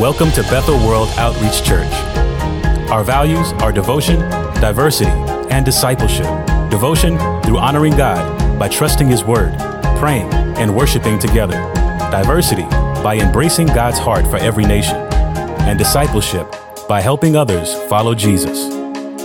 Welcome 0.00 0.32
to 0.32 0.42
Bethel 0.44 0.78
World 0.78 1.10
Outreach 1.18 1.62
Church. 1.62 1.92
Our 2.90 3.04
values 3.04 3.52
are 3.60 3.70
devotion, 3.70 4.18
diversity, 4.58 5.10
and 5.50 5.62
discipleship. 5.62 6.24
Devotion 6.70 7.18
through 7.42 7.58
honoring 7.58 7.94
God 7.98 8.58
by 8.58 8.68
trusting 8.68 9.08
His 9.08 9.24
Word, 9.24 9.54
praying, 9.98 10.32
and 10.56 10.74
worshiping 10.74 11.18
together. 11.18 11.56
Diversity 12.10 12.62
by 13.02 13.18
embracing 13.20 13.66
God's 13.66 13.98
heart 13.98 14.26
for 14.26 14.38
every 14.38 14.64
nation. 14.64 14.96
And 14.96 15.78
discipleship 15.78 16.50
by 16.88 17.02
helping 17.02 17.36
others 17.36 17.74
follow 17.90 18.14
Jesus. 18.14 18.58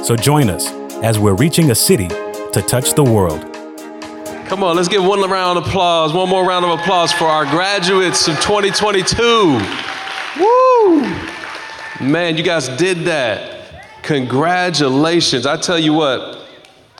So 0.05 0.17
join 0.17 0.49
us 0.49 0.67
as 1.01 1.17
we're 1.17 1.35
reaching 1.35 1.71
a 1.71 1.75
city 1.75 2.09
to 2.09 2.61
touch 2.67 2.95
the 2.95 3.03
world. 3.05 3.39
Come 4.49 4.61
on, 4.61 4.75
let's 4.75 4.89
give 4.89 5.05
one 5.05 5.21
round 5.21 5.57
of 5.57 5.67
applause, 5.67 6.11
one 6.11 6.27
more 6.27 6.45
round 6.45 6.65
of 6.65 6.77
applause 6.77 7.13
for 7.13 7.27
our 7.27 7.45
graduates 7.45 8.27
of 8.27 8.35
2022. 8.41 9.84
Woo! 10.39 11.01
Man, 12.01 12.37
you 12.37 12.43
guys 12.43 12.67
did 12.67 12.99
that. 13.05 14.03
Congratulations. 14.03 15.45
I 15.45 15.57
tell 15.57 15.79
you 15.79 15.93
what, 15.93 16.45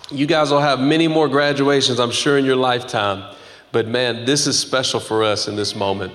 you 0.10 0.26
guys 0.26 0.52
will 0.52 0.62
have 0.62 0.80
many 0.80 1.08
more 1.08 1.28
graduations, 1.28 2.00
I'm 2.00 2.12
sure, 2.12 2.38
in 2.38 2.46
your 2.46 2.56
lifetime. 2.56 3.36
But 3.72 3.88
man, 3.88 4.26
this 4.26 4.48
is 4.48 4.58
special 4.58 5.00
for 5.00 5.24
us 5.24 5.48
in 5.48 5.56
this 5.56 5.76
moment. 5.76 6.14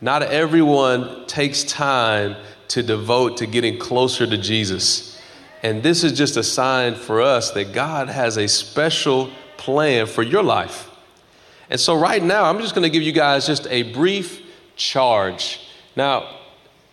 Not 0.00 0.22
everyone 0.22 1.26
takes 1.26 1.64
time 1.64 2.36
to 2.68 2.82
devote 2.82 3.38
to 3.38 3.46
getting 3.46 3.78
closer 3.78 4.26
to 4.26 4.36
Jesus. 4.36 5.20
And 5.62 5.82
this 5.82 6.04
is 6.04 6.12
just 6.12 6.36
a 6.36 6.42
sign 6.42 6.94
for 6.94 7.20
us 7.20 7.50
that 7.52 7.72
God 7.72 8.08
has 8.08 8.36
a 8.36 8.46
special 8.46 9.30
plan 9.56 10.06
for 10.06 10.22
your 10.22 10.42
life. 10.42 10.90
And 11.70 11.80
so, 11.80 11.98
right 11.98 12.22
now, 12.22 12.44
I'm 12.44 12.60
just 12.60 12.74
going 12.74 12.84
to 12.84 12.90
give 12.90 13.02
you 13.02 13.12
guys 13.12 13.46
just 13.46 13.66
a 13.68 13.92
brief 13.94 14.42
charge. 14.76 15.60
Now, 15.98 16.36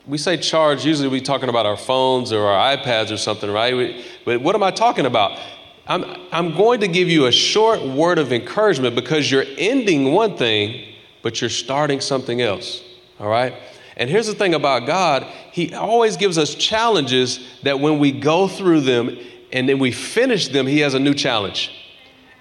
we 0.07 0.17
say 0.17 0.35
charge, 0.35 0.83
usually 0.83 1.07
we're 1.07 1.21
talking 1.21 1.47
about 1.47 1.67
our 1.67 1.77
phones 1.77 2.33
or 2.33 2.47
our 2.47 2.75
iPads 2.75 3.11
or 3.11 3.17
something, 3.17 3.51
right? 3.51 4.03
But 4.25 4.41
what 4.41 4.55
am 4.55 4.63
I 4.63 4.71
talking 4.71 5.05
about? 5.05 5.39
I'm, 5.85 6.03
I'm 6.31 6.55
going 6.55 6.79
to 6.79 6.87
give 6.87 7.07
you 7.07 7.27
a 7.27 7.31
short 7.31 7.83
word 7.83 8.17
of 8.17 8.33
encouragement 8.33 8.95
because 8.95 9.29
you're 9.29 9.45
ending 9.59 10.11
one 10.11 10.37
thing, 10.37 10.91
but 11.21 11.39
you're 11.39 11.51
starting 11.51 12.01
something 12.01 12.41
else, 12.41 12.83
all 13.19 13.29
right? 13.29 13.53
And 13.95 14.09
here's 14.09 14.25
the 14.25 14.33
thing 14.33 14.55
about 14.55 14.87
God 14.87 15.21
He 15.51 15.71
always 15.75 16.17
gives 16.17 16.39
us 16.39 16.55
challenges 16.55 17.47
that 17.61 17.79
when 17.79 17.99
we 17.99 18.11
go 18.11 18.47
through 18.47 18.81
them 18.81 19.19
and 19.53 19.69
then 19.69 19.77
we 19.77 19.91
finish 19.91 20.47
them, 20.47 20.65
He 20.65 20.79
has 20.79 20.95
a 20.95 20.99
new 20.99 21.13
challenge. 21.13 21.84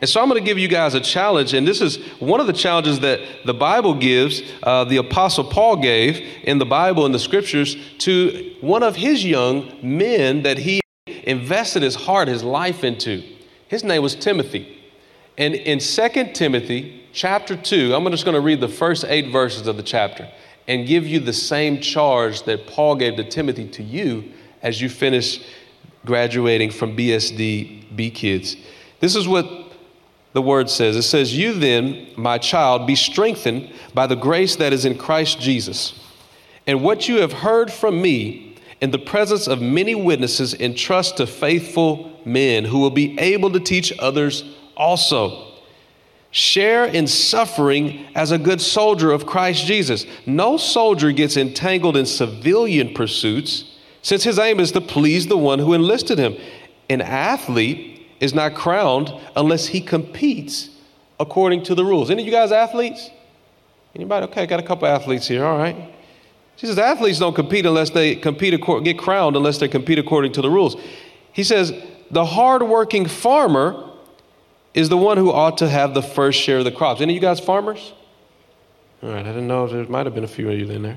And 0.00 0.10
so 0.10 0.20
I'm 0.20 0.28
going 0.28 0.40
to 0.40 0.44
give 0.44 0.58
you 0.58 0.68
guys 0.68 0.94
a 0.94 1.00
challenge, 1.00 1.54
and 1.54 1.66
this 1.66 1.80
is 1.80 1.96
one 2.18 2.40
of 2.40 2.46
the 2.46 2.52
challenges 2.52 3.00
that 3.00 3.20
the 3.46 3.54
Bible 3.54 3.94
gives, 3.94 4.42
uh, 4.62 4.84
the 4.84 4.98
Apostle 4.98 5.44
Paul 5.44 5.76
gave 5.76 6.20
in 6.42 6.58
the 6.58 6.66
Bible 6.66 7.06
and 7.06 7.14
the 7.14 7.18
scriptures 7.18 7.76
to 7.98 8.54
one 8.60 8.82
of 8.82 8.96
his 8.96 9.24
young 9.24 9.72
men 9.82 10.42
that 10.42 10.58
he 10.58 10.80
invested 11.06 11.82
his 11.82 11.94
heart, 11.94 12.28
his 12.28 12.42
life 12.42 12.84
into. 12.84 13.22
His 13.68 13.84
name 13.84 14.02
was 14.02 14.14
Timothy. 14.14 14.82
And 15.38 15.54
in 15.54 15.78
2 15.78 16.32
Timothy 16.32 17.04
chapter 17.12 17.56
2, 17.56 17.94
I'm 17.94 18.04
just 18.10 18.24
going 18.24 18.34
to 18.34 18.40
read 18.40 18.60
the 18.60 18.68
first 18.68 19.04
eight 19.04 19.32
verses 19.32 19.66
of 19.66 19.76
the 19.76 19.82
chapter 19.82 20.28
and 20.68 20.86
give 20.86 21.06
you 21.06 21.20
the 21.20 21.32
same 21.32 21.80
charge 21.80 22.42
that 22.44 22.66
Paul 22.66 22.96
gave 22.96 23.16
to 23.16 23.24
Timothy 23.24 23.68
to 23.68 23.82
you 23.82 24.32
as 24.62 24.80
you 24.80 24.88
finish 24.88 25.44
graduating 26.06 26.70
from 26.70 26.96
BSD 26.96 27.96
B 27.96 28.10
Kids. 28.10 28.56
This 29.00 29.16
is 29.16 29.28
what 29.28 29.63
the 30.34 30.42
word 30.42 30.68
says. 30.68 30.94
It 30.96 31.02
says, 31.02 31.36
You 31.36 31.54
then, 31.54 32.08
my 32.16 32.36
child, 32.36 32.86
be 32.86 32.94
strengthened 32.94 33.72
by 33.94 34.06
the 34.06 34.16
grace 34.16 34.56
that 34.56 34.74
is 34.74 34.84
in 34.84 34.98
Christ 34.98 35.40
Jesus. 35.40 35.98
And 36.66 36.82
what 36.82 37.08
you 37.08 37.22
have 37.22 37.32
heard 37.32 37.72
from 37.72 38.02
me 38.02 38.54
in 38.84 38.90
the 38.90 38.98
presence 38.98 39.46
of 39.46 39.62
many 39.62 39.94
witnesses, 39.94 40.52
entrust 40.52 41.16
to 41.16 41.26
faithful 41.26 42.12
men 42.26 42.66
who 42.66 42.80
will 42.80 42.90
be 42.90 43.18
able 43.18 43.50
to 43.50 43.58
teach 43.58 43.92
others 43.98 44.44
also. 44.76 45.52
Share 46.30 46.84
in 46.84 47.06
suffering 47.06 48.06
as 48.14 48.30
a 48.30 48.36
good 48.36 48.60
soldier 48.60 49.10
of 49.10 49.24
Christ 49.24 49.64
Jesus. 49.64 50.04
No 50.26 50.58
soldier 50.58 51.12
gets 51.12 51.38
entangled 51.38 51.96
in 51.96 52.04
civilian 52.04 52.92
pursuits, 52.92 53.64
since 54.02 54.24
his 54.24 54.38
aim 54.38 54.60
is 54.60 54.72
to 54.72 54.82
please 54.82 55.28
the 55.28 55.38
one 55.38 55.60
who 55.60 55.72
enlisted 55.72 56.18
him. 56.18 56.36
An 56.90 57.00
athlete 57.00 57.93
is 58.24 58.34
not 58.34 58.54
crowned 58.54 59.12
unless 59.36 59.66
he 59.66 59.80
competes 59.80 60.70
according 61.20 61.62
to 61.64 61.74
the 61.74 61.84
rules. 61.84 62.10
Any 62.10 62.22
of 62.22 62.26
you 62.26 62.32
guys 62.32 62.50
athletes? 62.50 63.10
Anybody? 63.94 64.26
Okay, 64.26 64.42
I 64.42 64.46
got 64.46 64.60
a 64.60 64.64
couple 64.64 64.88
athletes 64.88 65.28
here. 65.28 65.44
All 65.44 65.56
right. 65.56 65.92
She 66.56 66.66
says 66.66 66.78
athletes 66.78 67.18
don't 67.18 67.34
compete 67.34 67.66
unless 67.66 67.90
they 67.90 68.16
compete 68.16 68.60
get 68.84 68.98
crowned 68.98 69.36
unless 69.36 69.58
they 69.58 69.68
compete 69.68 69.98
according 69.98 70.32
to 70.32 70.42
the 70.42 70.50
rules. 70.50 70.76
He 71.32 71.44
says 71.44 71.72
the 72.10 72.24
hardworking 72.24 73.06
farmer 73.06 73.90
is 74.72 74.88
the 74.88 74.96
one 74.96 75.16
who 75.16 75.30
ought 75.30 75.58
to 75.58 75.68
have 75.68 75.94
the 75.94 76.02
first 76.02 76.40
share 76.40 76.58
of 76.58 76.64
the 76.64 76.72
crops. 76.72 77.00
Any 77.00 77.12
of 77.12 77.14
you 77.14 77.20
guys 77.20 77.40
farmers? 77.40 77.92
All 79.02 79.10
right, 79.10 79.20
I 79.20 79.28
didn't 79.28 79.46
know 79.46 79.66
there 79.66 79.84
might 79.84 80.06
have 80.06 80.14
been 80.14 80.24
a 80.24 80.28
few 80.28 80.50
of 80.50 80.58
you 80.58 80.68
in 80.70 80.82
there. 80.82 80.96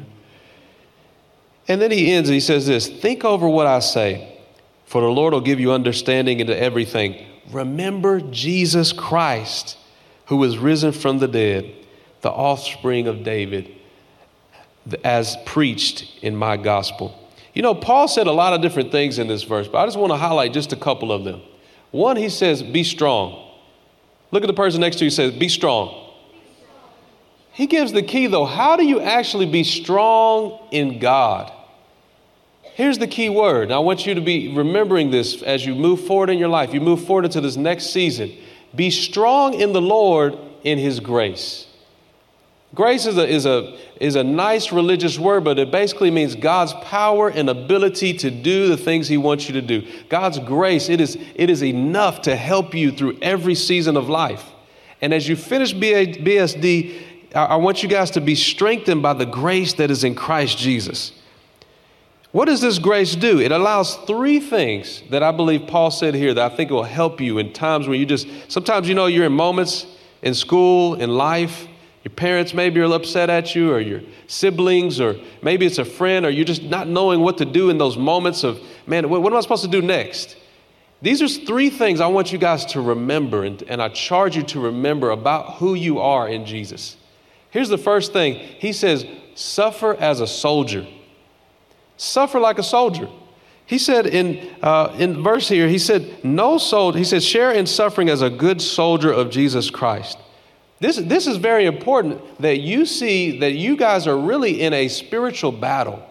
And 1.67 1.81
then 1.81 1.91
he 1.91 2.11
ends 2.11 2.29
and 2.29 2.33
he 2.33 2.39
says 2.39 2.65
this 2.65 2.87
Think 2.87 3.25
over 3.25 3.47
what 3.47 3.67
I 3.67 3.79
say 3.79 4.36
for 4.87 5.01
the 5.01 5.07
Lord 5.07 5.33
will 5.33 5.41
give 5.41 5.59
you 5.59 5.73
understanding 5.73 6.39
into 6.39 6.57
everything. 6.57 7.27
Remember 7.51 8.21
Jesus 8.21 8.93
Christ, 8.93 9.77
who 10.27 10.37
was 10.37 10.57
risen 10.57 10.93
from 10.93 11.19
the 11.19 11.27
dead, 11.27 11.71
the 12.21 12.31
offspring 12.31 13.07
of 13.07 13.23
David, 13.23 13.69
as 15.03 15.35
preached 15.45 16.23
in 16.23 16.37
my 16.37 16.55
gospel. 16.55 17.21
You 17.53 17.61
know, 17.61 17.75
Paul 17.75 18.07
said 18.07 18.27
a 18.27 18.31
lot 18.31 18.53
of 18.53 18.61
different 18.61 18.91
things 18.91 19.19
in 19.19 19.27
this 19.27 19.43
verse, 19.43 19.67
but 19.67 19.79
I 19.79 19.85
just 19.85 19.97
want 19.97 20.13
to 20.13 20.17
highlight 20.17 20.53
just 20.53 20.71
a 20.71 20.77
couple 20.77 21.11
of 21.11 21.25
them. 21.25 21.41
One, 21.91 22.15
he 22.15 22.29
says, 22.29 22.63
Be 22.63 22.85
strong. 22.85 23.45
Look 24.31 24.43
at 24.43 24.47
the 24.47 24.53
person 24.53 24.79
next 24.79 24.97
to 24.97 25.03
you, 25.03 25.09
says, 25.09 25.33
Be 25.33 25.49
strong. 25.49 26.05
He 27.51 27.67
gives 27.67 27.91
the 27.91 28.03
key, 28.03 28.27
though. 28.27 28.45
How 28.45 28.77
do 28.77 28.85
you 28.85 29.01
actually 29.01 29.47
be 29.47 29.63
strong 29.65 30.67
in 30.71 30.99
God? 30.99 31.51
Here's 32.77 32.99
the 32.99 33.07
key 33.07 33.27
word. 33.27 33.71
I 33.71 33.79
want 33.79 34.05
you 34.05 34.13
to 34.13 34.21
be 34.21 34.53
remembering 34.53 35.09
this 35.09 35.41
as 35.41 35.65
you 35.65 35.73
move 35.73 36.05
forward 36.05 36.29
in 36.29 36.37
your 36.37 36.47
life. 36.47 36.75
You 36.75 36.79
move 36.79 37.03
forward 37.05 37.25
into 37.25 37.41
this 37.41 37.57
next 37.57 37.87
season. 37.87 38.31
Be 38.75 38.91
strong 38.91 39.55
in 39.55 39.73
the 39.73 39.81
Lord 39.81 40.37
in 40.63 40.77
His 40.77 40.99
grace. 40.99 41.65
Grace 42.75 43.07
is 43.07 43.17
a, 43.17 43.27
is, 43.27 43.47
a, 43.47 43.79
is 43.99 44.15
a 44.15 44.23
nice 44.23 44.71
religious 44.71 45.17
word, 45.17 45.43
but 45.43 45.57
it 45.57 45.71
basically 45.71 46.11
means 46.11 46.35
God's 46.35 46.73
power 46.83 47.29
and 47.29 47.49
ability 47.49 48.13
to 48.19 48.29
do 48.29 48.67
the 48.67 48.77
things 48.77 49.07
He 49.07 49.17
wants 49.17 49.47
you 49.47 49.53
to 49.53 49.61
do. 49.63 49.81
God's 50.07 50.37
grace, 50.37 50.87
it 50.87 51.01
is, 51.01 51.17
it 51.33 51.49
is 51.49 51.63
enough 51.63 52.21
to 52.21 52.35
help 52.35 52.75
you 52.75 52.91
through 52.91 53.17
every 53.23 53.55
season 53.55 53.97
of 53.97 54.07
life. 54.07 54.51
And 55.01 55.15
as 55.15 55.27
you 55.27 55.35
finish 55.35 55.73
BSD, 55.73 57.01
I 57.33 57.55
want 57.55 57.81
you 57.81 57.89
guys 57.89 58.11
to 58.11 58.21
be 58.21 58.35
strengthened 58.35 59.01
by 59.01 59.13
the 59.13 59.25
grace 59.25 59.73
that 59.73 59.89
is 59.89 60.03
in 60.03 60.13
Christ 60.13 60.59
Jesus. 60.59 61.13
What 62.31 62.45
does 62.45 62.61
this 62.61 62.77
grace 62.77 63.15
do? 63.15 63.39
It 63.39 63.51
allows 63.51 63.95
three 63.95 64.39
things 64.39 65.01
that 65.09 65.23
I 65.23 65.31
believe 65.31 65.67
Paul 65.67 65.91
said 65.91 66.13
here 66.13 66.33
that 66.33 66.51
I 66.51 66.55
think 66.55 66.69
will 66.69 66.83
help 66.83 67.21
you 67.21 67.37
in 67.37 67.53
times 67.53 67.87
when 67.87 67.99
you 67.99 68.05
just, 68.05 68.27
sometimes 68.49 68.89
you 68.89 68.95
know 68.95 69.05
you're 69.05 69.25
in 69.25 69.31
moments 69.31 69.87
in 70.21 70.33
school, 70.33 70.95
in 70.95 71.11
life. 71.11 71.67
Your 72.03 72.13
parents 72.13 72.53
maybe 72.53 72.79
are 72.79 72.93
upset 72.93 73.29
at 73.29 73.55
you, 73.55 73.71
or 73.71 73.79
your 73.79 74.01
siblings, 74.27 74.99
or 75.01 75.15
maybe 75.41 75.65
it's 75.65 75.77
a 75.77 75.85
friend, 75.85 76.25
or 76.25 76.29
you're 76.29 76.45
just 76.45 76.63
not 76.63 76.87
knowing 76.87 77.21
what 77.21 77.37
to 77.39 77.45
do 77.45 77.69
in 77.69 77.77
those 77.77 77.97
moments 77.97 78.43
of, 78.43 78.59
man, 78.85 79.09
what, 79.09 79.21
what 79.21 79.33
am 79.33 79.37
I 79.37 79.41
supposed 79.41 79.63
to 79.63 79.69
do 79.69 79.81
next? 79.81 80.37
These 81.01 81.21
are 81.21 81.27
three 81.27 81.69
things 81.69 81.99
I 81.99 82.07
want 82.07 82.31
you 82.31 82.37
guys 82.37 82.65
to 82.67 82.81
remember, 82.81 83.43
and, 83.43 83.61
and 83.63 83.81
I 83.81 83.89
charge 83.89 84.35
you 84.35 84.43
to 84.43 84.59
remember 84.59 85.11
about 85.11 85.55
who 85.55 85.75
you 85.75 85.99
are 85.99 86.27
in 86.27 86.45
Jesus. 86.45 86.97
Here's 87.49 87.69
the 87.69 87.77
first 87.77 88.13
thing 88.13 88.35
He 88.35 88.73
says, 88.73 89.05
suffer 89.35 89.95
as 89.95 90.21
a 90.21 90.27
soldier. 90.27 90.87
Suffer 91.97 92.39
like 92.39 92.59
a 92.59 92.63
soldier. 92.63 93.09
He 93.65 93.77
said 93.77 94.07
in, 94.07 94.49
uh, 94.63 94.95
in 94.97 95.21
verse 95.21 95.49
here, 95.49 95.67
he 95.67 95.77
said, 95.77 96.23
No 96.23 96.57
soldier, 96.57 96.97
he 96.97 97.03
said, 97.03 97.21
share 97.21 97.51
in 97.51 97.65
suffering 97.65 98.07
as 98.09 98.21
a 98.21 98.29
good 98.29 98.61
soldier 98.61 99.11
of 99.11 99.29
Jesus 99.29 99.69
Christ. 99.69 100.17
This, 100.79 100.97
this 100.97 101.27
is 101.27 101.37
very 101.37 101.65
important 101.65 102.21
that 102.39 102.59
you 102.59 102.85
see 102.85 103.39
that 103.39 103.53
you 103.53 103.75
guys 103.75 104.07
are 104.07 104.17
really 104.17 104.61
in 104.61 104.73
a 104.73 104.87
spiritual 104.87 105.51
battle. 105.51 106.07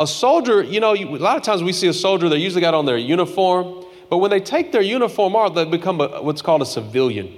A 0.00 0.06
soldier, 0.06 0.62
you 0.62 0.80
know, 0.80 0.94
a 0.94 1.04
lot 1.04 1.36
of 1.36 1.42
times 1.42 1.62
we 1.62 1.72
see 1.72 1.88
a 1.88 1.92
soldier, 1.92 2.28
they 2.28 2.36
usually 2.36 2.60
got 2.60 2.74
on 2.74 2.86
their 2.86 2.98
uniform, 2.98 3.84
but 4.10 4.18
when 4.18 4.30
they 4.30 4.40
take 4.40 4.72
their 4.72 4.82
uniform 4.82 5.36
off, 5.36 5.54
they 5.54 5.64
become 5.64 6.00
a, 6.00 6.22
what's 6.22 6.42
called 6.42 6.62
a 6.62 6.66
civilian. 6.66 7.34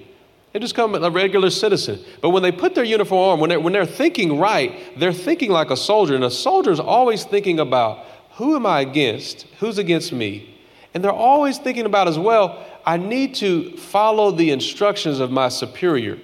They 0.53 0.59
just 0.59 0.75
come 0.75 0.95
a 0.97 1.11
regular 1.11 1.51
citizen. 1.51 2.01
But 2.21 2.31
when 2.31 2.43
they 2.43 2.51
put 2.51 2.75
their 2.75 2.85
uniform 2.85 3.35
on, 3.35 3.41
when 3.41 3.51
they're, 3.51 3.61
when 3.61 3.73
they're 3.73 3.87
thinking 3.87 4.39
right, 4.39 4.99
they're 4.99 5.13
thinking 5.13 5.51
like 5.51 5.71
a 5.71 5.77
soldier. 5.77 6.17
And 6.17 6.25
a 6.25 6.31
soldier 6.31 6.73
is 6.73 6.81
always 6.81 7.25
thinking 7.25 7.61
about 7.61 8.05
who 8.33 8.57
am 8.57 8.67
I 8.67 8.81
against? 8.81 9.43
Who's 9.61 9.79
against 9.79 10.13
me? 10.13 10.59
And 10.93 11.05
they're 11.05 11.13
always 11.13 11.59
thinking 11.59 11.87
about 11.87 12.09
as 12.09 12.19
well, 12.19 12.67
I 12.85 12.97
need 12.97 13.37
to 13.37 13.77
follow 13.77 14.33
the 14.33 14.51
instructions 14.51 15.21
of 15.21 15.31
my 15.31 15.49
superior, 15.51 16.19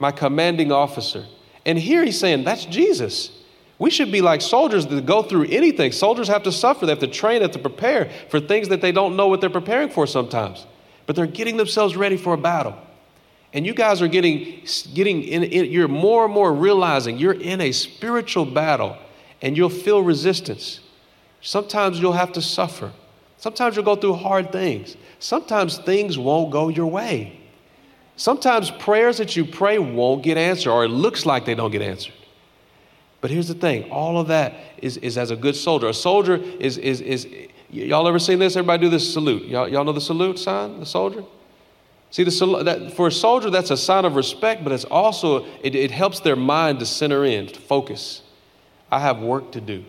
my 0.00 0.10
commanding 0.10 0.72
officer. 0.72 1.24
And 1.64 1.78
here 1.78 2.04
he's 2.04 2.18
saying, 2.18 2.42
that's 2.44 2.64
Jesus. 2.64 3.30
We 3.78 3.90
should 3.90 4.10
be 4.10 4.20
like 4.20 4.40
soldiers 4.40 4.86
that 4.88 5.06
go 5.06 5.22
through 5.22 5.44
anything. 5.44 5.92
Soldiers 5.92 6.26
have 6.26 6.42
to 6.44 6.52
suffer, 6.52 6.86
they 6.86 6.92
have 6.92 6.98
to 7.00 7.06
train, 7.06 7.38
they 7.38 7.44
have 7.44 7.52
to 7.52 7.58
prepare 7.60 8.10
for 8.30 8.40
things 8.40 8.68
that 8.70 8.80
they 8.80 8.90
don't 8.90 9.14
know 9.14 9.28
what 9.28 9.40
they're 9.40 9.50
preparing 9.50 9.90
for 9.90 10.06
sometimes. 10.06 10.66
But 11.06 11.14
they're 11.14 11.26
getting 11.26 11.56
themselves 11.56 11.94
ready 11.94 12.16
for 12.16 12.34
a 12.34 12.38
battle. 12.38 12.74
And 13.52 13.64
you 13.64 13.72
guys 13.72 14.02
are 14.02 14.08
getting, 14.08 14.62
getting 14.94 15.22
in, 15.22 15.42
in, 15.42 15.64
you're 15.66 15.88
more 15.88 16.26
and 16.26 16.34
more 16.34 16.52
realizing 16.52 17.18
you're 17.18 17.32
in 17.32 17.60
a 17.60 17.72
spiritual 17.72 18.44
battle 18.44 18.96
and 19.40 19.56
you'll 19.56 19.70
feel 19.70 20.02
resistance. 20.02 20.80
Sometimes 21.40 21.98
you'll 21.98 22.12
have 22.12 22.32
to 22.32 22.42
suffer. 22.42 22.92
Sometimes 23.38 23.76
you'll 23.76 23.84
go 23.84 23.96
through 23.96 24.14
hard 24.14 24.52
things. 24.52 24.96
Sometimes 25.18 25.78
things 25.78 26.18
won't 26.18 26.50
go 26.50 26.68
your 26.68 26.86
way. 26.86 27.40
Sometimes 28.16 28.70
prayers 28.70 29.18
that 29.18 29.36
you 29.36 29.44
pray 29.44 29.78
won't 29.78 30.24
get 30.24 30.36
answered, 30.36 30.72
or 30.72 30.84
it 30.84 30.88
looks 30.88 31.24
like 31.24 31.44
they 31.44 31.54
don't 31.54 31.70
get 31.70 31.82
answered. 31.82 32.14
But 33.20 33.30
here's 33.30 33.48
the 33.48 33.54
thing 33.54 33.90
all 33.90 34.18
of 34.18 34.28
that 34.28 34.54
is, 34.78 34.96
is 34.98 35.16
as 35.16 35.30
a 35.30 35.36
good 35.36 35.56
soldier. 35.56 35.88
A 35.88 35.94
soldier 35.94 36.36
is, 36.36 36.78
is, 36.78 37.00
is 37.00 37.28
y'all 37.70 38.06
ever 38.08 38.18
seen 38.18 38.40
this? 38.40 38.56
Everybody 38.56 38.82
do 38.82 38.90
this 38.90 39.12
salute. 39.12 39.44
Y'all, 39.44 39.68
y'all 39.68 39.84
know 39.84 39.92
the 39.92 40.00
salute 40.00 40.38
sign, 40.38 40.80
the 40.80 40.86
soldier? 40.86 41.24
See, 42.10 42.24
the, 42.24 42.62
that, 42.64 42.92
for 42.94 43.08
a 43.08 43.12
soldier, 43.12 43.50
that's 43.50 43.70
a 43.70 43.76
sign 43.76 44.04
of 44.04 44.16
respect, 44.16 44.64
but 44.64 44.72
it's 44.72 44.84
also, 44.84 45.44
it, 45.62 45.74
it 45.74 45.90
helps 45.90 46.20
their 46.20 46.36
mind 46.36 46.78
to 46.78 46.86
center 46.86 47.24
in, 47.24 47.48
to 47.48 47.60
focus. 47.60 48.22
I 48.90 49.00
have 49.00 49.20
work 49.20 49.52
to 49.52 49.60
do. 49.60 49.84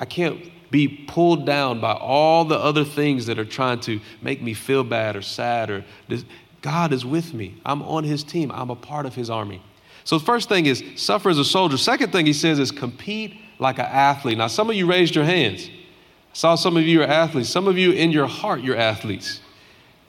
I 0.00 0.04
can't 0.04 0.50
be 0.72 0.88
pulled 0.88 1.46
down 1.46 1.80
by 1.80 1.92
all 1.92 2.44
the 2.44 2.58
other 2.58 2.84
things 2.84 3.26
that 3.26 3.38
are 3.38 3.44
trying 3.44 3.78
to 3.80 4.00
make 4.20 4.42
me 4.42 4.54
feel 4.54 4.82
bad 4.82 5.14
or 5.14 5.22
sad 5.22 5.70
or 5.70 5.84
this. 6.08 6.24
God 6.62 6.92
is 6.92 7.04
with 7.04 7.34
me. 7.34 7.60
I'm 7.64 7.82
on 7.82 8.04
his 8.04 8.24
team. 8.24 8.50
I'm 8.52 8.70
a 8.70 8.76
part 8.76 9.04
of 9.04 9.14
his 9.14 9.28
army. 9.30 9.62
So 10.04 10.18
the 10.18 10.24
first 10.24 10.48
thing 10.48 10.66
is 10.66 10.82
suffer 10.96 11.28
as 11.28 11.38
a 11.38 11.44
soldier. 11.44 11.76
Second 11.76 12.10
thing 12.10 12.26
he 12.26 12.32
says 12.32 12.58
is 12.58 12.72
compete 12.72 13.36
like 13.58 13.78
an 13.78 13.86
athlete. 13.86 14.38
Now 14.38 14.46
some 14.46 14.70
of 14.70 14.76
you 14.76 14.86
raised 14.86 15.14
your 15.14 15.24
hands. 15.24 15.68
I 15.68 16.34
saw 16.34 16.54
some 16.54 16.76
of 16.76 16.84
you 16.84 17.02
are 17.02 17.06
athletes. 17.06 17.48
Some 17.48 17.68
of 17.68 17.76
you 17.76 17.92
in 17.92 18.10
your 18.10 18.26
heart 18.26 18.62
you're 18.62 18.76
athletes. 18.76 19.40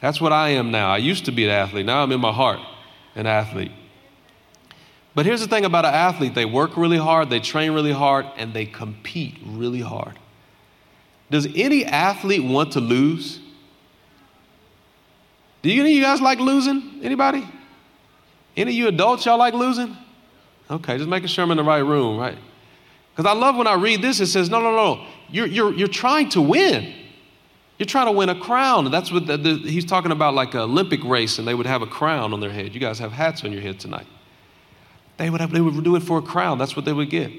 That's 0.04 0.20
what 0.20 0.34
I 0.34 0.50
am 0.50 0.70
now. 0.70 0.92
I 0.92 0.98
used 0.98 1.24
to 1.26 1.32
be 1.32 1.46
an 1.46 1.50
athlete. 1.50 1.86
Now 1.86 2.04
I'm 2.04 2.12
in 2.12 2.20
my 2.20 2.34
heart 2.34 2.60
an 3.16 3.26
athlete. 3.26 3.72
But 5.16 5.26
here's 5.26 5.40
the 5.40 5.48
thing 5.48 5.64
about 5.64 5.86
an 5.86 5.94
athlete 5.94 6.36
they 6.36 6.44
work 6.44 6.76
really 6.76 6.98
hard, 6.98 7.30
they 7.30 7.40
train 7.40 7.72
really 7.72 7.94
hard, 7.94 8.26
and 8.36 8.54
they 8.54 8.66
compete 8.66 9.38
really 9.46 9.80
hard. 9.80 10.20
Does 11.32 11.48
any 11.56 11.86
athlete 11.86 12.44
want 12.44 12.74
to 12.74 12.82
lose? 12.82 13.40
Do 15.62 15.72
any 15.72 15.92
of 15.92 15.96
you 15.96 16.02
guys 16.02 16.20
like 16.20 16.40
losing? 16.40 17.00
Anybody? 17.02 17.48
Any 18.58 18.72
of 18.72 18.76
you 18.76 18.90
adults, 18.90 19.26
y'all 19.26 19.38
like 19.38 19.54
losing? 19.54 19.96
Okay, 20.70 20.98
just 20.98 21.10
making 21.10 21.30
sure 21.30 21.46
I'm 21.46 21.52
in 21.52 21.58
the 21.58 21.64
right 21.64 21.78
room, 21.78 22.18
right? 22.18 22.38
Because 23.16 23.32
I 23.32 23.34
love 23.34 23.56
when 23.56 23.68
I 23.68 23.76
read 23.76 24.02
this, 24.02 24.20
it 24.20 24.28
says, 24.28 24.50
no, 24.50 24.60
no, 24.60 24.76
no, 24.76 25.08
you're, 25.30 25.48
you're, 25.48 25.74
you're 25.74 25.88
trying 25.88 26.28
to 26.30 26.42
win. 26.42 26.94
You're 27.78 27.88
trying 27.88 28.06
to 28.06 28.12
win 28.12 28.30
a 28.30 28.40
crown. 28.40 28.90
That's 28.92 29.12
what 29.12 29.26
the, 29.26 29.38
the, 29.38 29.56
he's 29.58 29.86
talking 29.86 30.12
about, 30.12 30.34
like 30.36 30.54
an 30.54 30.62
Olympic 30.62 31.04
race, 31.04 31.40
and 31.40 31.48
they 31.48 31.56
would 31.56 31.66
have 31.66 31.82
a 31.82 31.88
crown 31.88 32.34
on 32.34 32.40
their 32.40 32.52
head. 32.52 32.74
You 32.74 32.80
guys 32.80 33.00
have 33.00 33.12
hats 33.12 33.44
on 33.44 33.52
your 33.52 33.62
head 33.62 33.80
tonight. 33.80 34.08
They 35.18 35.30
would, 35.30 35.42
have, 35.42 35.52
they 35.52 35.62
would 35.62 35.84
do 35.84 35.96
it 35.96 36.04
for 36.04 36.20
a 36.20 36.22
crown. 36.22 36.58
That's 36.58 36.76
what 36.76 36.86
they 36.86 36.94
would 36.94 37.10
get. 37.10 37.32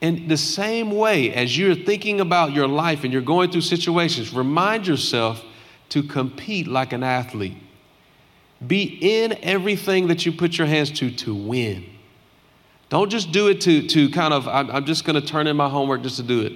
In 0.00 0.26
the 0.28 0.36
same 0.36 0.90
way, 0.90 1.32
as 1.32 1.56
you're 1.56 1.74
thinking 1.74 2.20
about 2.20 2.52
your 2.52 2.66
life 2.66 3.04
and 3.04 3.12
you're 3.12 3.22
going 3.22 3.50
through 3.50 3.60
situations, 3.60 4.34
remind 4.34 4.86
yourself 4.86 5.44
to 5.90 6.02
compete 6.02 6.66
like 6.66 6.92
an 6.92 7.02
athlete. 7.02 7.56
Be 8.66 8.98
in 9.00 9.32
everything 9.42 10.08
that 10.08 10.26
you 10.26 10.32
put 10.32 10.58
your 10.58 10.66
hands 10.66 10.90
to 10.98 11.10
to 11.10 11.34
win. 11.34 11.84
Don't 12.88 13.10
just 13.10 13.32
do 13.32 13.48
it 13.48 13.60
to, 13.62 13.86
to 13.88 14.10
kind 14.10 14.34
of, 14.34 14.46
I'm, 14.46 14.70
I'm 14.70 14.84
just 14.84 15.04
going 15.04 15.20
to 15.20 15.26
turn 15.26 15.46
in 15.46 15.56
my 15.56 15.68
homework 15.68 16.02
just 16.02 16.16
to 16.16 16.22
do 16.22 16.42
it. 16.42 16.52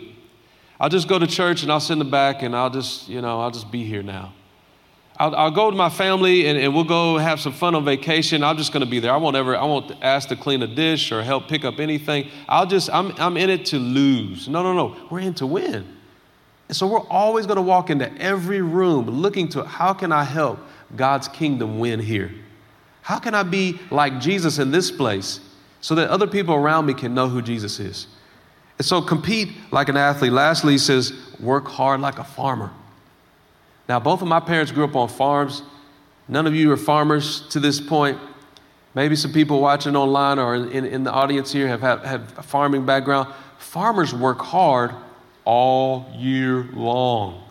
I'll 0.78 0.88
just 0.88 1.08
go 1.08 1.18
to 1.18 1.26
church 1.26 1.62
and 1.62 1.72
I'll 1.72 1.80
sit 1.80 1.94
in 1.94 1.98
the 1.98 2.04
back 2.04 2.42
and 2.42 2.54
I'll 2.54 2.70
just, 2.70 3.08
you 3.08 3.20
know, 3.22 3.40
I'll 3.40 3.50
just 3.50 3.70
be 3.70 3.84
here 3.84 4.02
now. 4.02 4.32
I'll, 5.18 5.34
I'll 5.34 5.50
go 5.50 5.70
to 5.70 5.76
my 5.76 5.88
family 5.88 6.46
and, 6.46 6.58
and 6.58 6.74
we'll 6.74 6.84
go 6.84 7.16
have 7.16 7.40
some 7.40 7.52
fun 7.52 7.74
on 7.74 7.84
vacation. 7.84 8.44
I'm 8.44 8.58
just 8.58 8.72
going 8.72 8.84
to 8.84 8.90
be 8.90 9.00
there. 9.00 9.12
I 9.12 9.16
won't 9.16 9.36
ever, 9.36 9.56
I 9.56 9.64
won't 9.64 9.92
ask 10.02 10.28
to 10.28 10.36
clean 10.36 10.62
a 10.62 10.66
dish 10.66 11.10
or 11.10 11.22
help 11.22 11.48
pick 11.48 11.64
up 11.64 11.80
anything. 11.80 12.28
I'll 12.48 12.66
just, 12.66 12.90
I'm, 12.92 13.12
I'm 13.18 13.38
in 13.38 13.48
it 13.48 13.64
to 13.66 13.78
lose. 13.78 14.48
No, 14.48 14.62
no, 14.62 14.74
no. 14.74 14.96
We're 15.10 15.20
in 15.20 15.34
to 15.34 15.46
win. 15.46 15.96
And 16.68 16.76
so 16.76 16.86
we're 16.86 17.06
always 17.08 17.46
going 17.46 17.56
to 17.56 17.62
walk 17.62 17.90
into 17.90 18.12
every 18.20 18.60
room 18.60 19.06
looking 19.06 19.48
to 19.50 19.64
how 19.64 19.94
can 19.94 20.12
I 20.12 20.24
help 20.24 20.58
God's 20.94 21.28
kingdom 21.28 21.78
win 21.78 22.00
here? 22.00 22.32
How 23.02 23.18
can 23.18 23.34
I 23.34 23.44
be 23.44 23.78
like 23.90 24.20
Jesus 24.20 24.58
in 24.58 24.72
this 24.72 24.90
place 24.90 25.40
so 25.80 25.94
that 25.94 26.10
other 26.10 26.26
people 26.26 26.54
around 26.54 26.86
me 26.86 26.92
can 26.92 27.14
know 27.14 27.28
who 27.28 27.40
Jesus 27.40 27.78
is? 27.78 28.08
And 28.78 28.86
so 28.86 29.00
compete 29.00 29.50
like 29.70 29.88
an 29.88 29.96
athlete. 29.96 30.32
Lastly, 30.32 30.74
he 30.74 30.78
says, 30.78 31.12
work 31.40 31.66
hard 31.66 32.00
like 32.00 32.18
a 32.18 32.24
farmer. 32.24 32.70
Now, 33.88 34.00
both 34.00 34.20
of 34.22 34.28
my 34.28 34.40
parents 34.40 34.72
grew 34.72 34.84
up 34.84 34.96
on 34.96 35.08
farms. 35.08 35.62
None 36.28 36.46
of 36.46 36.54
you 36.54 36.72
are 36.72 36.76
farmers 36.76 37.46
to 37.48 37.60
this 37.60 37.80
point. 37.80 38.18
Maybe 38.94 39.14
some 39.14 39.32
people 39.32 39.60
watching 39.60 39.94
online 39.94 40.38
or 40.38 40.54
in, 40.56 40.84
in 40.84 41.04
the 41.04 41.12
audience 41.12 41.52
here 41.52 41.68
have, 41.68 41.80
have, 41.82 42.04
have 42.04 42.38
a 42.38 42.42
farming 42.42 42.84
background. 42.84 43.32
Farmers 43.58 44.12
work 44.12 44.40
hard 44.40 44.92
all 45.44 46.10
year 46.16 46.68
long. 46.72 47.42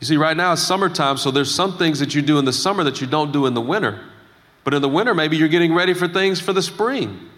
You 0.00 0.06
see, 0.06 0.16
right 0.16 0.36
now 0.36 0.52
it's 0.52 0.62
summertime, 0.62 1.16
so 1.16 1.30
there's 1.30 1.52
some 1.52 1.78
things 1.78 1.98
that 2.00 2.14
you 2.14 2.22
do 2.22 2.38
in 2.38 2.44
the 2.44 2.52
summer 2.52 2.84
that 2.84 3.00
you 3.00 3.06
don't 3.06 3.32
do 3.32 3.46
in 3.46 3.54
the 3.54 3.60
winter. 3.60 4.00
But 4.64 4.74
in 4.74 4.82
the 4.82 4.88
winter, 4.88 5.14
maybe 5.14 5.36
you're 5.36 5.48
getting 5.48 5.74
ready 5.74 5.94
for 5.94 6.08
things 6.08 6.40
for 6.40 6.52
the 6.52 6.62
spring. 6.62 7.28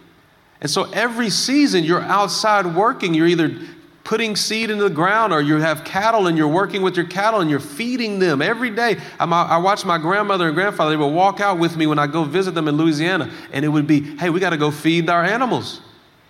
And 0.60 0.70
so 0.70 0.84
every 0.92 1.30
season 1.30 1.84
you're 1.84 2.00
outside 2.00 2.74
working. 2.74 3.14
You're 3.14 3.26
either 3.26 3.58
putting 4.04 4.36
seed 4.36 4.70
into 4.70 4.84
the 4.84 4.94
ground, 4.94 5.32
or 5.32 5.40
you 5.40 5.56
have 5.56 5.82
cattle 5.82 6.26
and 6.26 6.36
you're 6.36 6.46
working 6.46 6.82
with 6.82 6.94
your 6.94 7.06
cattle 7.06 7.40
and 7.40 7.48
you're 7.50 7.58
feeding 7.58 8.18
them 8.18 8.42
every 8.42 8.70
day. 8.70 8.98
I'm, 9.18 9.32
i 9.32 9.56
watch 9.56 9.84
my 9.84 9.96
grandmother 9.96 10.46
and 10.46 10.54
grandfather, 10.54 10.90
they 10.90 10.96
would 10.96 11.08
walk 11.08 11.40
out 11.40 11.58
with 11.58 11.76
me 11.76 11.86
when 11.86 11.98
I 11.98 12.06
go 12.06 12.22
visit 12.22 12.54
them 12.54 12.68
in 12.68 12.76
Louisiana, 12.76 13.32
and 13.50 13.64
it 13.64 13.68
would 13.68 13.86
be, 13.86 14.16
hey, 14.18 14.28
we 14.28 14.40
got 14.40 14.50
to 14.50 14.58
go 14.58 14.70
feed 14.70 15.08
our 15.08 15.24
animals. 15.24 15.80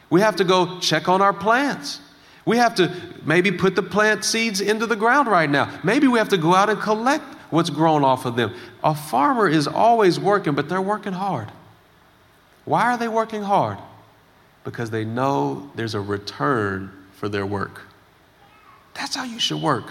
We 0.08 0.20
have 0.20 0.36
to 0.36 0.44
go 0.44 0.78
check 0.78 1.08
on 1.08 1.20
our 1.20 1.32
plants. 1.32 2.00
We 2.46 2.58
have 2.58 2.76
to 2.76 2.94
maybe 3.24 3.50
put 3.50 3.74
the 3.74 3.82
plant 3.82 4.24
seeds 4.24 4.60
into 4.60 4.86
the 4.86 4.96
ground 4.96 5.28
right 5.28 5.50
now. 5.50 5.80
Maybe 5.82 6.06
we 6.06 6.18
have 6.18 6.28
to 6.28 6.38
go 6.38 6.54
out 6.54 6.70
and 6.70 6.80
collect 6.80 7.24
what's 7.50 7.70
grown 7.70 8.04
off 8.04 8.24
of 8.24 8.36
them. 8.36 8.54
A 8.84 8.94
farmer 8.94 9.48
is 9.48 9.66
always 9.66 10.20
working, 10.20 10.54
but 10.54 10.68
they're 10.68 10.80
working 10.80 11.14
hard. 11.14 11.50
Why 12.64 12.92
are 12.92 12.98
they 12.98 13.08
working 13.08 13.42
hard? 13.42 13.78
Because 14.64 14.90
they 14.90 15.04
know 15.04 15.70
there's 15.74 15.94
a 15.94 16.00
return 16.00 16.90
for 17.12 17.28
their 17.28 17.46
work. 17.46 17.82
That's 18.94 19.14
how 19.14 19.24
you 19.24 19.38
should 19.38 19.60
work. 19.60 19.86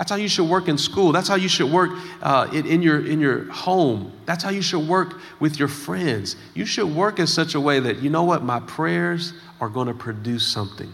That's 0.00 0.10
how 0.10 0.16
you 0.16 0.28
should 0.28 0.48
work 0.48 0.68
in 0.68 0.78
school. 0.78 1.12
That's 1.12 1.28
how 1.28 1.34
you 1.34 1.48
should 1.48 1.70
work 1.70 1.90
uh, 2.22 2.48
in, 2.54 2.64
in, 2.64 2.80
your, 2.80 3.04
in 3.04 3.20
your 3.20 3.44
home. 3.52 4.12
That's 4.24 4.42
how 4.42 4.48
you 4.48 4.62
should 4.62 4.88
work 4.88 5.20
with 5.40 5.58
your 5.58 5.68
friends. 5.68 6.36
You 6.54 6.64
should 6.64 6.86
work 6.86 7.18
in 7.18 7.26
such 7.26 7.54
a 7.54 7.60
way 7.60 7.80
that, 7.80 7.98
you 7.98 8.08
know 8.08 8.24
what, 8.24 8.42
my 8.42 8.60
prayers 8.60 9.34
are 9.60 9.68
going 9.68 9.88
to 9.88 9.94
produce 9.94 10.46
something. 10.46 10.90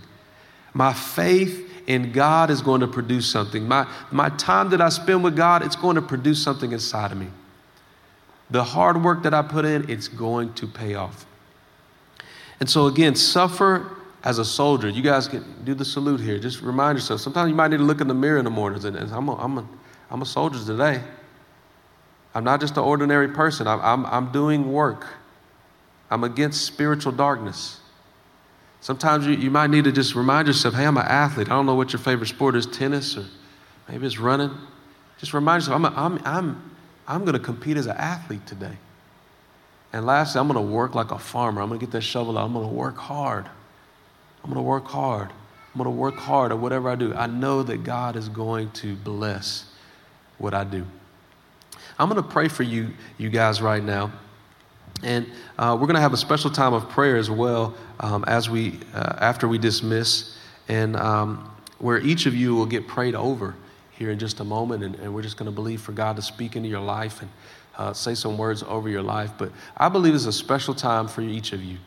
My 0.75 0.93
faith 0.93 1.71
in 1.87 2.11
God 2.11 2.51
is 2.51 2.61
going 2.61 2.81
to 2.81 2.89
produce 2.89 3.31
something. 3.31 3.69
My, 3.69 3.87
my 4.11 4.29
time 4.31 4.71
that 4.71 4.81
I 4.81 4.89
spend 4.89 5.23
with 5.23 5.37
God, 5.37 5.65
it's 5.65 5.77
going 5.77 5.95
to 5.95 6.03
produce 6.03 6.43
something 6.43 6.73
inside 6.73 7.13
of 7.13 7.19
me. 7.19 7.29
The 8.51 8.65
hard 8.65 9.03
work 9.05 9.23
that 9.23 9.35
I 9.35 9.43
put 9.43 9.65
in, 9.65 9.89
it's 9.89 10.09
going 10.09 10.53
to 10.55 10.67
pay 10.67 10.95
off. 10.95 11.27
And 12.61 12.69
so, 12.69 12.87
again, 12.87 13.15
suffer 13.15 13.97
as 14.27 14.39
a 14.39 14.45
soldier, 14.45 14.89
you 14.89 15.03
guys 15.03 15.29
can 15.29 15.45
do 15.65 15.73
the 15.73 15.85
salute 15.85 16.21
here. 16.21 16.39
Just 16.39 16.61
remind 16.61 16.99
yourself. 16.99 17.21
Sometimes 17.21 17.49
you 17.49 17.55
might 17.55 17.69
need 17.69 17.77
to 17.77 17.85
look 17.85 18.01
in 18.01 18.09
the 18.09 18.15
mirror 18.15 18.39
in 18.39 18.45
the 18.45 18.51
mornings 18.51 18.85
and, 18.85 18.97
and 18.97 19.13
I'm, 19.13 19.29
a, 19.29 19.37
I'm, 19.37 19.59
a, 19.59 19.69
I'm 20.11 20.21
a 20.21 20.27
soldier 20.27 20.59
today. 20.65 21.01
I'm 22.35 22.43
not 22.43 22.61
just 22.61 22.77
an 22.77 22.83
ordinary 22.83 23.29
person. 23.29 23.69
I'm, 23.69 23.81
I'm, 23.81 24.07
I'm 24.07 24.33
doing 24.33 24.73
work. 24.73 25.07
I'm 26.11 26.25
against 26.25 26.65
spiritual 26.65 27.13
darkness. 27.13 27.81
Sometimes 28.81 29.27
you, 29.27 29.35
you 29.35 29.51
might 29.51 29.71
need 29.71 29.85
to 29.85 29.93
just 29.93 30.15
remind 30.15 30.49
yourself, 30.49 30.75
hey, 30.75 30.87
I'm 30.87 30.97
an 30.97 31.07
athlete. 31.07 31.47
I 31.47 31.51
don't 31.51 31.67
know 31.67 31.77
what 31.77 31.93
your 31.93 32.01
favorite 32.01 32.27
sport 32.27 32.57
is, 32.57 32.67
tennis 32.67 33.17
or 33.17 33.25
maybe 33.89 34.07
it's 34.07 34.19
running. 34.19 34.51
Just 35.19 35.35
remind 35.35 35.63
yourself, 35.63 35.77
I'm, 35.77 35.87
I'm, 35.87 36.21
I'm, 36.25 36.73
I'm 37.07 37.21
going 37.25 37.35
to 37.35 37.39
compete 37.39 37.77
as 37.77 37.87
an 37.87 37.97
athlete 37.97 38.45
today. 38.45 38.77
And 39.93 40.05
lastly, 40.05 40.41
I'm 40.41 40.49
going 40.49 40.57
to 40.67 40.73
work 40.73 40.95
like 40.95 41.11
a 41.11 41.19
farmer. 41.19 41.63
I'm 41.63 41.69
going 41.69 41.81
to 41.81 41.87
get 41.87 41.93
that 41.93 42.03
shovel 42.03 42.37
out. 42.37 42.45
I'm 42.45 42.53
going 42.53 42.69
to 42.69 42.75
work 42.75 42.97
hard. 42.97 43.47
I'm 44.43 44.51
going 44.51 44.57
to 44.57 44.69
work 44.69 44.87
hard. 44.87 45.31
I'm 45.31 45.83
going 45.83 45.85
to 45.85 46.01
work 46.01 46.17
hard 46.17 46.53
at 46.53 46.59
whatever 46.59 46.89
I 46.89 46.95
do. 46.95 47.15
I 47.15 47.27
know 47.27 47.63
that 47.63 47.85
God 47.85 48.17
is 48.17 48.29
going 48.29 48.71
to 48.73 48.95
bless 48.97 49.67
what 50.39 50.55
I 50.55 50.65
do. 50.65 50.87
I'm 51.99 52.09
going 52.09 52.23
to 52.23 52.29
pray 52.29 52.49
for 52.49 52.63
you, 52.63 52.91
you 53.19 53.31
guys, 53.31 53.63
right 53.63 53.83
now. 53.83 54.13
And 55.03 55.27
uh, 55.59 55.77
we're 55.79 55.87
going 55.87 55.97
to 55.97 56.01
have 56.01 56.13
a 56.13 56.19
special 56.19 56.51
time 56.51 56.73
of 56.73 56.89
prayer 56.89 57.17
as 57.17 57.31
well 57.31 57.75
um, 58.01 58.25
as 58.27 58.49
we, 58.49 58.81
uh, 58.95 59.17
after 59.19 59.49
we 59.49 59.59
dismiss, 59.59 60.37
and 60.69 60.97
um, 60.97 61.51
where 61.79 61.99
each 62.01 62.27
of 62.27 62.35
you 62.35 62.55
will 62.55 62.67
get 62.67 62.87
prayed 62.87 63.15
over 63.15 63.55
here 63.91 64.11
in 64.11 64.19
just 64.19 64.41
a 64.41 64.45
moment. 64.45 64.83
And, 64.83 64.95
and 64.97 65.15
we're 65.15 65.23
just 65.23 65.37
going 65.37 65.51
to 65.51 65.55
believe 65.55 65.81
for 65.81 65.93
God 65.93 66.17
to 66.17 66.23
speak 66.23 66.57
into 66.57 66.69
your 66.69 66.81
life 66.81 67.21
and 67.23 67.31
uh, 67.79 67.93
say 67.93 68.15
some 68.15 68.39
words 68.39 68.63
over 68.63 68.89
your 68.89 69.03
life. 69.03 69.33
But 69.37 69.53
I 69.77 69.89
believe 69.89 70.15
it's 70.15 70.27
a 70.27 70.33
special 70.33 70.75
time 70.75 71.09
for 71.09 71.21
each 71.21 71.53
of 71.53 71.63
you. 71.63 71.79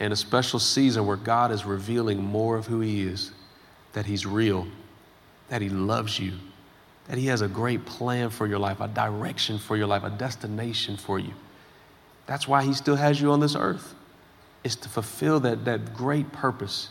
and 0.00 0.12
a 0.14 0.16
special 0.16 0.58
season 0.58 1.06
where 1.06 1.16
God 1.16 1.52
is 1.52 1.66
revealing 1.66 2.22
more 2.22 2.56
of 2.56 2.66
who 2.66 2.80
He 2.80 3.02
is, 3.02 3.32
that 3.92 4.06
He's 4.06 4.24
real, 4.24 4.66
that 5.48 5.60
He 5.60 5.68
loves 5.68 6.18
you, 6.18 6.32
that 7.06 7.18
He 7.18 7.26
has 7.26 7.42
a 7.42 7.48
great 7.48 7.84
plan 7.84 8.30
for 8.30 8.46
your 8.46 8.58
life, 8.58 8.80
a 8.80 8.88
direction 8.88 9.58
for 9.58 9.76
your 9.76 9.86
life, 9.86 10.02
a 10.02 10.10
destination 10.10 10.96
for 10.96 11.18
you. 11.18 11.32
That's 12.26 12.48
why 12.48 12.62
He 12.62 12.72
still 12.72 12.96
has 12.96 13.20
you 13.20 13.30
on 13.30 13.40
this 13.40 13.54
earth, 13.54 13.94
is 14.64 14.74
to 14.76 14.88
fulfill 14.88 15.40
that, 15.40 15.66
that 15.66 15.94
great 15.94 16.32
purpose. 16.32 16.88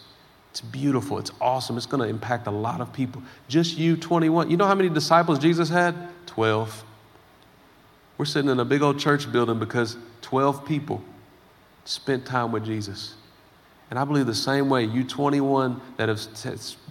It's 0.51 0.61
beautiful. 0.61 1.17
It's 1.17 1.31
awesome. 1.41 1.77
It's 1.77 1.85
going 1.85 2.03
to 2.03 2.09
impact 2.09 2.47
a 2.47 2.51
lot 2.51 2.79
of 2.81 2.91
people. 2.93 3.23
Just 3.47 3.77
you, 3.77 3.97
21. 3.97 4.49
You 4.51 4.57
know 4.57 4.65
how 4.65 4.75
many 4.75 4.89
disciples 4.89 5.39
Jesus 5.39 5.69
had? 5.69 5.95
12. 6.27 6.83
We're 8.19 8.25
sitting 8.25 8.51
in 8.51 8.59
a 8.59 8.65
big 8.65 8.81
old 8.81 8.99
church 8.99 9.31
building 9.31 9.59
because 9.59 9.95
12 10.23 10.65
people 10.65 11.01
spent 11.85 12.25
time 12.25 12.51
with 12.51 12.65
Jesus. 12.65 13.15
And 13.89 13.97
I 13.97 14.03
believe 14.03 14.25
the 14.25 14.35
same 14.35 14.69
way, 14.69 14.83
you 14.83 15.05
21 15.05 15.79
that 15.95 16.09
have 16.09 16.19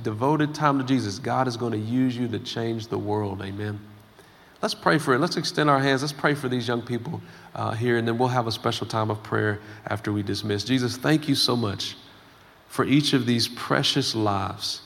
devoted 0.03 0.55
time 0.55 0.79
to 0.79 0.85
Jesus, 0.85 1.19
God 1.19 1.47
is 1.47 1.59
going 1.59 1.73
to 1.73 1.79
use 1.79 2.17
you 2.17 2.29
to 2.29 2.39
change 2.39 2.87
the 2.87 2.97
world. 2.97 3.43
Amen. 3.43 3.79
Let's 4.63 4.73
pray 4.73 4.97
for 4.97 5.13
it. 5.13 5.19
Let's 5.19 5.37
extend 5.37 5.69
our 5.69 5.79
hands. 5.79 6.01
Let's 6.01 6.15
pray 6.15 6.35
for 6.35 6.49
these 6.49 6.67
young 6.67 6.81
people 6.81 7.21
uh, 7.55 7.73
here, 7.73 7.99
and 7.99 8.09
then 8.09 8.17
we'll 8.17 8.29
have 8.29 8.47
a 8.47 8.53
special 8.53 8.87
time 8.87 9.11
of 9.11 9.23
prayer 9.23 9.61
after 9.87 10.11
we 10.11 10.23
dismiss. 10.23 10.65
Jesus, 10.65 10.97
thank 10.97 11.29
you 11.29 11.35
so 11.35 11.55
much 11.55 11.99
for 12.69 12.87
each 12.87 13.13
of 13.13 13.27
these 13.27 13.49
precious 13.49 14.15
lives. 14.15 14.81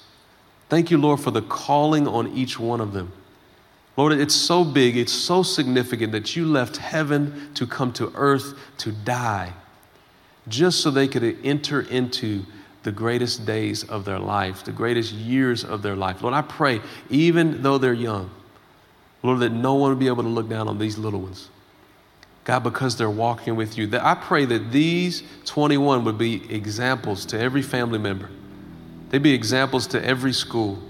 Thank 0.69 0.91
you, 0.91 0.99
Lord, 0.99 1.21
for 1.21 1.31
the 1.31 1.43
calling 1.43 2.09
on 2.09 2.37
each 2.37 2.59
one 2.59 2.81
of 2.81 2.93
them. 2.93 3.13
Lord, 3.97 4.13
it's 4.15 4.35
so 4.35 4.65
big, 4.65 4.97
it's 4.97 5.13
so 5.13 5.43
significant 5.43 6.13
that 6.13 6.35
you 6.35 6.47
left 6.47 6.79
heaven 6.79 7.51
to 7.55 7.67
come 7.67 7.93
to 7.95 8.11
earth 8.15 8.55
to 8.79 8.93
die 8.93 9.53
just 10.49 10.81
so 10.81 10.91
they 10.91 11.07
could 11.07 11.39
enter 11.45 11.83
into 11.83 12.45
the 12.83 12.93
greatest 12.93 13.47
days 13.47 13.85
of 13.85 14.05
their 14.05 14.19
life, 14.19 14.65
the 14.65 14.73
greatest 14.73 15.13
years 15.13 15.65
of 15.65 15.83
their 15.83 15.95
life. 15.95 16.23
Lord, 16.23 16.35
I 16.35 16.43
pray, 16.43 16.81
even 17.11 17.63
though 17.63 17.79
they're 17.79 17.93
young, 17.93 18.31
Lord, 19.23 19.41
that 19.41 19.51
no 19.51 19.75
one 19.75 19.91
will 19.91 19.99
be 19.99 20.09
able 20.09 20.25
to 20.25 20.29
look 20.29 20.49
down 20.49 20.69
on 20.69 20.79
these 20.79 20.99
little 20.99 21.21
ones. 21.21 21.49
God, 22.45 22.65
because 22.65 22.97
they're 22.97 23.09
walking 23.09 23.55
with 23.55 23.79
you. 23.79 23.87
That 23.87 24.05
I 24.05 24.17
pray 24.17 24.45
that 24.47 24.73
these 24.73 25.23
21 25.45 26.05
would 26.05 26.19
be 26.19 26.53
examples 26.53 27.25
to 27.27 27.39
every 27.39 27.63
family 27.63 28.01
member. 28.01 28.29
They'd 29.11 29.23
be 29.23 29.33
examples 29.33 29.87
to 29.89 30.05
every 30.05 30.33
school. 30.33 30.83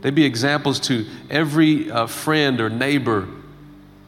They'd 0.00 0.14
be 0.14 0.24
examples 0.24 0.80
to 0.80 1.06
every 1.28 1.90
uh, 1.90 2.06
friend 2.06 2.60
or 2.60 2.70
neighbor. 2.70 3.28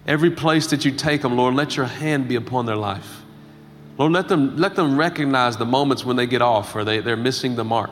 Every 0.06 0.30
place 0.30 0.68
that 0.68 0.84
you 0.84 0.92
take 0.92 1.22
them, 1.22 1.36
Lord, 1.36 1.54
let 1.54 1.76
your 1.76 1.86
hand 1.86 2.28
be 2.28 2.36
upon 2.36 2.66
their 2.66 2.76
life. 2.76 3.22
Lord, 3.98 4.12
let 4.12 4.28
them, 4.28 4.56
let 4.56 4.74
them 4.74 4.96
recognize 4.98 5.56
the 5.56 5.66
moments 5.66 6.04
when 6.04 6.16
they 6.16 6.26
get 6.26 6.42
off 6.42 6.74
or 6.74 6.84
they, 6.84 7.00
they're 7.00 7.16
missing 7.16 7.54
the 7.54 7.64
mark. 7.64 7.90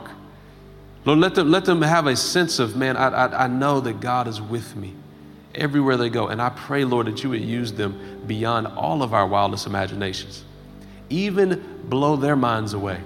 Lord, 1.05 1.19
let 1.19 1.35
them, 1.35 1.51
let 1.51 1.65
them 1.65 1.81
have 1.81 2.07
a 2.07 2.15
sense 2.15 2.59
of, 2.59 2.75
man, 2.75 2.97
I, 2.97 3.07
I, 3.09 3.43
I 3.45 3.47
know 3.47 3.79
that 3.81 4.01
God 4.01 4.27
is 4.27 4.41
with 4.41 4.75
me 4.75 4.93
everywhere 5.55 5.97
they 5.97 6.09
go. 6.09 6.27
And 6.27 6.41
I 6.41 6.49
pray, 6.49 6.83
Lord, 6.85 7.07
that 7.07 7.23
you 7.23 7.29
would 7.29 7.41
use 7.41 7.71
them 7.71 8.23
beyond 8.27 8.67
all 8.67 9.03
of 9.03 9.13
our 9.13 9.27
wildest 9.27 9.67
imaginations. 9.67 10.43
Even 11.09 11.79
blow 11.85 12.15
their 12.15 12.35
minds 12.35 12.73
away 12.73 12.99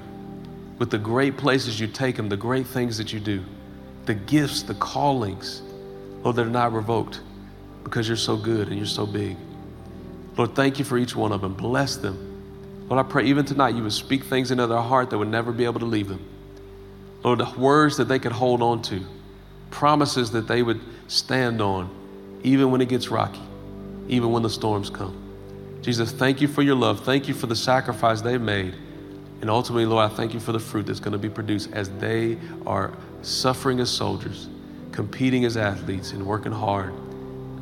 with 0.77 0.89
the 0.89 0.97
great 0.97 1.37
places 1.37 1.79
you 1.79 1.87
take 1.87 2.15
them, 2.15 2.29
the 2.29 2.37
great 2.37 2.67
things 2.67 2.97
that 2.97 3.13
you 3.13 3.19
do, 3.19 3.43
the 4.05 4.13
gifts, 4.13 4.63
the 4.63 4.75
callings, 4.75 5.61
Lord, 6.23 6.35
that 6.37 6.45
are 6.45 6.49
not 6.49 6.73
revoked 6.73 7.21
because 7.83 8.07
you're 8.07 8.17
so 8.17 8.35
good 8.35 8.67
and 8.67 8.77
you're 8.77 8.85
so 8.85 9.05
big. 9.05 9.37
Lord, 10.37 10.55
thank 10.55 10.79
you 10.79 10.85
for 10.85 10.97
each 10.97 11.15
one 11.15 11.31
of 11.31 11.41
them. 11.41 11.53
Bless 11.53 11.95
them. 11.95 12.87
Lord, 12.89 13.03
I 13.03 13.09
pray 13.09 13.25
even 13.25 13.45
tonight 13.45 13.75
you 13.75 13.83
would 13.83 13.93
speak 13.93 14.25
things 14.25 14.51
into 14.51 14.67
their 14.67 14.81
heart 14.81 15.09
that 15.09 15.17
would 15.17 15.29
never 15.29 15.51
be 15.51 15.65
able 15.65 15.79
to 15.79 15.85
leave 15.85 16.07
them. 16.07 16.23
Lord, 17.23 17.39
the 17.39 17.51
words 17.57 17.97
that 17.97 18.05
they 18.05 18.19
could 18.19 18.31
hold 18.31 18.61
on 18.61 18.81
to, 18.83 19.03
promises 19.71 20.31
that 20.31 20.47
they 20.47 20.61
would 20.61 20.81
stand 21.07 21.61
on, 21.61 21.89
even 22.43 22.69
when 22.71 22.81
it 22.81 22.89
gets 22.89 23.09
rocky, 23.09 23.41
even 24.07 24.31
when 24.31 24.43
the 24.43 24.49
storms 24.49 24.89
come. 24.89 25.21
Jesus, 25.81 26.11
thank 26.11 26.41
you 26.41 26.47
for 26.47 26.61
your 26.61 26.75
love. 26.75 27.03
Thank 27.03 27.27
you 27.27 27.33
for 27.33 27.47
the 27.47 27.55
sacrifice 27.55 28.21
they've 28.21 28.41
made. 28.41 28.75
And 29.41 29.49
ultimately, 29.49 29.85
Lord, 29.85 30.11
I 30.11 30.13
thank 30.15 30.33
you 30.33 30.39
for 30.39 30.51
the 30.51 30.59
fruit 30.59 30.85
that's 30.85 30.99
going 30.99 31.11
to 31.11 31.17
be 31.17 31.29
produced 31.29 31.71
as 31.73 31.89
they 31.97 32.37
are 32.65 32.93
suffering 33.25 33.79
as 33.79 33.89
soldiers, 33.89 34.47
competing 34.91 35.45
as 35.45 35.57
athletes, 35.57 36.11
and 36.11 36.25
working 36.25 36.51
hard 36.51 36.93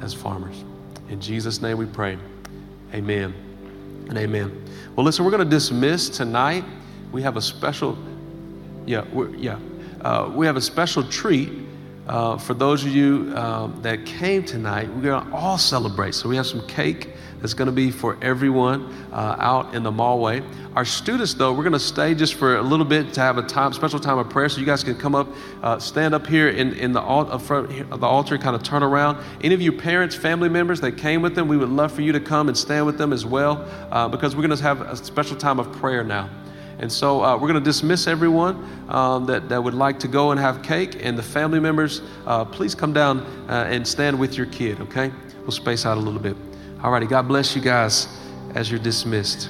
as 0.01 0.13
farmers. 0.13 0.63
In 1.09 1.21
Jesus' 1.21 1.61
name 1.61 1.77
we 1.77 1.85
pray. 1.85 2.17
Amen 2.93 3.33
and 4.09 4.17
amen. 4.17 4.63
Well, 4.95 5.05
listen, 5.05 5.25
we're 5.25 5.31
going 5.31 5.43
to 5.43 5.49
dismiss 5.49 6.09
tonight. 6.09 6.63
We 7.11 7.21
have 7.21 7.37
a 7.37 7.41
special, 7.41 7.97
yeah, 8.85 9.05
yeah, 9.37 9.57
uh, 10.01 10.31
we 10.33 10.45
have 10.45 10.57
a 10.57 10.61
special 10.61 11.03
treat 11.03 11.49
uh, 12.07 12.37
for 12.37 12.53
those 12.53 12.83
of 12.83 12.89
you 12.89 13.31
uh, 13.35 13.67
that 13.81 14.05
came 14.05 14.43
tonight. 14.43 14.89
We're 14.89 15.01
going 15.01 15.25
to 15.25 15.33
all 15.33 15.57
celebrate. 15.57 16.13
So 16.13 16.27
we 16.27 16.35
have 16.35 16.45
some 16.45 16.67
cake 16.67 17.09
that's 17.43 17.53
going 17.53 17.65
to 17.65 17.73
be 17.73 17.91
for 17.91 18.17
everyone 18.21 18.85
uh, 19.11 19.35
out 19.37 19.75
in 19.75 19.83
the 19.83 19.91
mallway. 19.91 20.41
Our 20.77 20.85
students, 20.85 21.33
though, 21.33 21.51
we're 21.51 21.63
going 21.63 21.73
to 21.73 21.79
stay 21.79 22.15
just 22.15 22.35
for 22.35 22.55
a 22.55 22.61
little 22.61 22.85
bit 22.85 23.13
to 23.15 23.19
have 23.19 23.37
a 23.37 23.41
time, 23.41 23.73
special 23.73 23.99
time 23.99 24.17
of 24.17 24.29
prayer. 24.29 24.47
So 24.47 24.61
you 24.61 24.65
guys 24.65 24.81
can 24.81 24.95
come 24.95 25.13
up, 25.13 25.27
uh, 25.61 25.77
stand 25.77 26.15
up 26.15 26.25
here 26.25 26.47
in, 26.47 26.71
in 26.75 26.93
the, 26.93 27.01
alt, 27.01 27.41
front 27.41 27.91
of 27.91 27.99
the 27.99 28.07
altar, 28.07 28.37
kind 28.37 28.55
of 28.55 28.63
turn 28.63 28.81
around. 28.81 29.21
Any 29.41 29.53
of 29.53 29.61
you 29.61 29.73
parents, 29.73 30.15
family 30.15 30.47
members 30.47 30.79
that 30.79 30.93
came 30.93 31.21
with 31.21 31.35
them, 31.35 31.49
we 31.49 31.57
would 31.57 31.67
love 31.67 31.91
for 31.91 32.01
you 32.01 32.13
to 32.13 32.19
come 32.21 32.47
and 32.47 32.57
stand 32.57 32.85
with 32.85 32.97
them 32.97 33.11
as 33.11 33.25
well, 33.25 33.69
uh, 33.91 34.07
because 34.07 34.37
we're 34.37 34.47
going 34.47 34.57
to 34.57 34.63
have 34.63 34.79
a 34.79 34.95
special 34.95 35.35
time 35.35 35.59
of 35.59 35.69
prayer 35.73 36.05
now. 36.05 36.29
And 36.79 36.89
so 36.89 37.21
uh, 37.25 37.33
we're 37.33 37.49
going 37.49 37.55
to 37.55 37.59
dismiss 37.59 38.07
everyone 38.07 38.65
um, 38.87 39.25
that, 39.25 39.49
that 39.49 39.61
would 39.61 39.73
like 39.73 39.99
to 39.99 40.07
go 40.07 40.31
and 40.31 40.39
have 40.39 40.63
cake. 40.63 41.03
And 41.03 41.17
the 41.17 41.23
family 41.23 41.59
members, 41.59 42.01
uh, 42.25 42.45
please 42.45 42.73
come 42.73 42.93
down 42.93 43.19
uh, 43.49 43.67
and 43.69 43.85
stand 43.85 44.17
with 44.17 44.37
your 44.37 44.45
kid, 44.45 44.79
okay? 44.79 45.11
We'll 45.41 45.51
space 45.51 45.85
out 45.85 45.97
a 45.97 45.99
little 45.99 46.21
bit. 46.21 46.37
All 46.83 46.91
righty, 46.91 47.05
God 47.05 47.29
bless 47.29 47.55
you 47.55 47.61
guys 47.61 48.09
as 48.55 48.69
you're 48.69 48.79
dismissed. 48.79 49.49